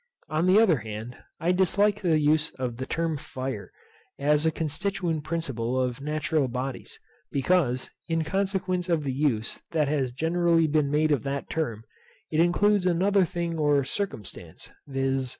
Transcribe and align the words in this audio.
On 0.29 0.47
the 0.47 0.59
other 0.59 0.77
hand 0.77 1.15
I 1.39 1.51
dislike 1.51 2.01
the 2.01 2.17
use 2.17 2.49
of 2.57 2.77
the 2.77 2.87
term 2.87 3.17
fire, 3.17 3.71
as 4.17 4.47
a 4.47 4.51
constituent 4.51 5.23
principle 5.23 5.79
of 5.79 6.01
natural 6.01 6.47
bodies, 6.47 6.99
because, 7.31 7.91
in 8.09 8.23
consequence 8.23 8.89
of 8.89 9.03
the 9.03 9.13
use 9.13 9.59
that 9.73 9.87
has 9.89 10.11
generally 10.11 10.65
been 10.65 10.89
made 10.89 11.11
of 11.11 11.21
that 11.25 11.51
term, 11.51 11.83
it 12.31 12.39
includes 12.39 12.87
another 12.87 13.25
thing 13.25 13.59
or 13.59 13.83
circumstance, 13.83 14.71
viz. 14.87 15.29